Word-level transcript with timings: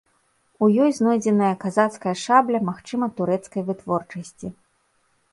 У 0.67 0.67
ёй 0.83 0.91
знойдзеная 0.99 1.49
казацкая 1.63 2.13
шабля, 2.21 2.61
магчыма, 2.69 3.09
турэцкай 3.19 3.61
вытворчасці. 3.69 4.47